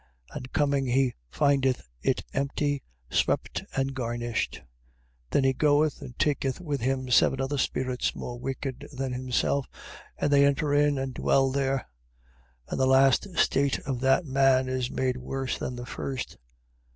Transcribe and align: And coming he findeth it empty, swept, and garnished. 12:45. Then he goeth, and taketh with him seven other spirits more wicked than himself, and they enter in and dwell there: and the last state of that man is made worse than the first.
And 0.31 0.51
coming 0.51 0.87
he 0.87 1.13
findeth 1.29 1.87
it 2.01 2.23
empty, 2.33 2.81
swept, 3.11 3.63
and 3.75 3.93
garnished. 3.93 4.61
12:45. 5.29 5.29
Then 5.29 5.43
he 5.43 5.53
goeth, 5.53 6.01
and 6.01 6.17
taketh 6.17 6.59
with 6.59 6.81
him 6.81 7.11
seven 7.11 7.39
other 7.39 7.59
spirits 7.59 8.15
more 8.15 8.39
wicked 8.39 8.87
than 8.91 9.13
himself, 9.13 9.67
and 10.17 10.33
they 10.33 10.43
enter 10.43 10.73
in 10.73 10.97
and 10.97 11.13
dwell 11.13 11.51
there: 11.51 11.87
and 12.67 12.79
the 12.79 12.87
last 12.87 13.27
state 13.37 13.77
of 13.81 13.99
that 13.99 14.25
man 14.25 14.67
is 14.67 14.89
made 14.89 15.17
worse 15.17 15.59
than 15.59 15.75
the 15.75 15.85
first. 15.85 16.37